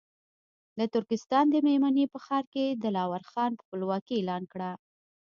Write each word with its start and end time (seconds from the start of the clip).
د 0.77 0.81
ترکستان 0.93 1.45
د 1.51 1.55
مېمنې 1.65 2.05
په 2.13 2.17
ښار 2.25 2.43
کې 2.53 2.65
دلاور 2.83 3.21
خان 3.31 3.51
خپلواکي 3.61 4.13
اعلان 4.17 4.43
کړه. 4.51 4.71